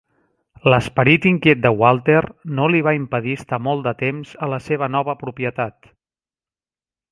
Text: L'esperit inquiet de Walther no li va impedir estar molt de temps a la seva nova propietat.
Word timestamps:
L'esperit 0.73 1.27
inquiet 1.31 1.59
de 1.65 1.71
Walther 1.81 2.23
no 2.61 2.65
li 2.75 2.81
va 2.89 2.95
impedir 3.01 3.37
estar 3.41 3.61
molt 3.67 3.87
de 3.89 3.95
temps 4.01 4.33
a 4.47 4.49
la 4.57 4.61
seva 4.71 4.91
nova 4.97 5.19
propietat. 5.23 5.93